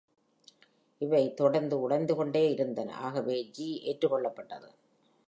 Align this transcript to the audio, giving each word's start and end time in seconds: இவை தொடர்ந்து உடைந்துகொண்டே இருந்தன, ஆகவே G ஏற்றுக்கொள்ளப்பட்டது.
இவை 1.01 1.33
தொடர்ந்து 1.33 1.79
உடைந்துகொண்டே 1.79 2.51
இருந்தன, 2.51 2.95
ஆகவே 2.95 3.51
G 3.57 3.67
ஏற்றுக்கொள்ளப்பட்டது. 3.83 4.69